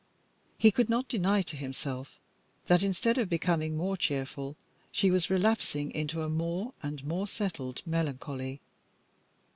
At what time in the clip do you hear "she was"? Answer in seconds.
4.91-5.29